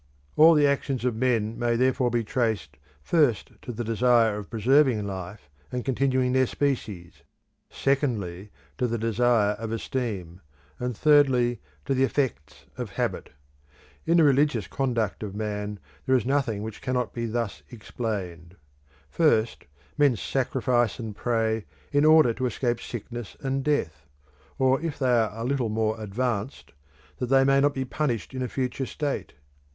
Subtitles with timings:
[0.35, 5.05] All the actions of men may therefore be traced first to the desire of preserving
[5.05, 7.21] life and continuing their species;
[7.69, 10.41] secondly to the desire of esteem;
[10.79, 13.29] and thirdly to the effects of habit.
[14.07, 18.55] In the religious conduct of man there is nothing which cannot be thus explained.
[19.07, 19.65] First,
[19.99, 24.07] men sacrifice and pray in order to escape sickness and death;
[24.57, 26.71] or if they are a little more advanced,
[27.19, 29.33] that they may not be punished in a future state.